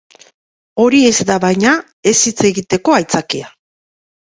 Hori 0.83 1.01
ez 1.11 1.27
da, 1.31 1.37
baina, 1.45 1.75
ez 2.15 2.17
hitz 2.23 2.37
egiteko 2.53 3.01
aitzakia. 3.01 3.59